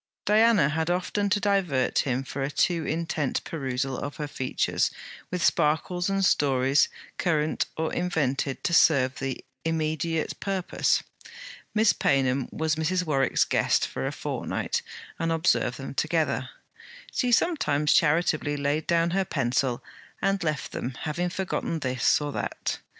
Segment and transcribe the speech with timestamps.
[0.25, 4.89] Diana had often to divert him from a too intent perusal of her features
[5.29, 6.89] with sparkles and stories
[7.19, 11.03] current or invented to serve the immediate purpose.
[11.75, 13.05] Miss Paynham was Mrs.
[13.05, 14.81] Warwick's guest for a fortnight,
[15.19, 16.49] and observed them together.
[17.13, 19.83] She sometimes charitably laid down her pencil
[20.19, 22.79] and left them, having forgotten this or that.